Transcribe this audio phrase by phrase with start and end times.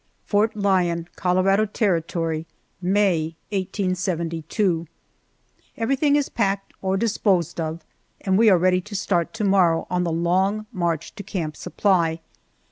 [0.25, 2.47] FORT LYON, COLORADO TERRITORY,
[2.81, 4.87] May, 1872.
[5.77, 7.85] EVERYTHING is packed or disposed of,
[8.21, 12.19] and we are ready to start to morrow on the long march to Camp Supply.